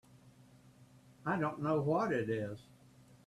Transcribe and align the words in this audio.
I 1.27 1.37
don't 1.37 1.61
know 1.61 1.79
what 1.79 2.11
it 2.11 2.27
is. 2.27 2.57